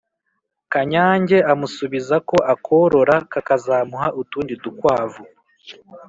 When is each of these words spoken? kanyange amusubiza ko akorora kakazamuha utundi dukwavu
kanyange 0.71 1.37
amusubiza 1.51 2.15
ko 2.29 2.37
akorora 2.53 3.15
kakazamuha 3.31 4.07
utundi 4.21 4.53
dukwavu 4.63 5.23